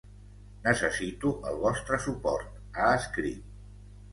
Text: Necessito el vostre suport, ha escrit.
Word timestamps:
Necessito 0.63 1.33
el 1.51 1.61
vostre 1.65 1.99
suport, 2.07 2.57
ha 2.73 2.89
escrit. 3.03 3.45